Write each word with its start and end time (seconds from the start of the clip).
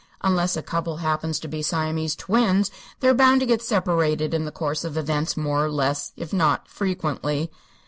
Unless 0.23 0.57
a 0.57 0.63
couple 0.63 0.97
happens 0.97 1.39
to 1.41 1.47
be 1.47 1.61
Siamese 1.61 2.15
twins, 2.15 2.71
they're 3.01 3.13
bound 3.13 3.39
to 3.41 3.45
get 3.45 3.61
separated 3.61 4.33
in 4.33 4.45
the 4.45 4.51
course 4.51 4.83
of 4.83 4.97
events, 4.97 5.37
more 5.37 5.63
or 5.65 5.69
less, 5.69 6.11
if 6.17 6.33
not 6.33 6.67
frequently." 6.67 7.51